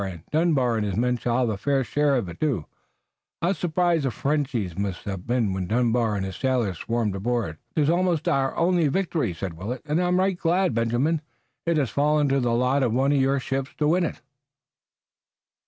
And 0.01 0.23
Dunbar 0.31 0.77
and 0.77 0.85
his 0.87 0.95
men 0.97 1.17
shall 1.17 1.37
have 1.37 1.49
a 1.49 1.57
fair 1.57 1.83
share 1.83 2.15
of 2.15 2.27
it, 2.27 2.39
too. 2.39 2.65
How 3.39 3.53
surprised 3.53 4.03
the 4.05 4.09
Frenchies 4.09 4.75
must 4.75 5.03
have 5.03 5.27
been 5.27 5.53
when 5.53 5.67
Dunbar 5.67 6.15
and 6.15 6.25
his 6.25 6.37
sailors 6.37 6.79
swarmed 6.79 7.15
aboard." 7.15 7.59
"'Tis 7.75 7.87
almost 7.87 8.27
our 8.27 8.55
only 8.57 8.87
victory," 8.87 9.31
said 9.31 9.53
Willet, 9.53 9.83
"and 9.85 10.01
I'm 10.01 10.17
right 10.17 10.35
glad, 10.35 10.73
Benjamin, 10.73 11.21
it 11.67 11.77
has 11.77 11.91
fallen 11.91 12.27
to 12.29 12.39
the 12.39 12.51
lot 12.55 12.81
of 12.81 12.91
one 12.93 13.11
of 13.11 13.21
your 13.21 13.39
ships 13.39 13.75
to 13.77 13.87
win 13.89 14.03
it." 14.05 14.21